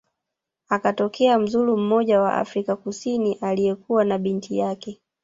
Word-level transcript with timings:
akatokea 0.69 1.39
mzulu 1.39 1.77
mmoja 1.77 2.21
wa 2.21 2.33
Afrika 2.35 2.75
kusini 2.75 3.33
aliyekuwa 3.41 4.05
na 4.05 4.17
binti 4.17 4.57
yake 4.57 5.01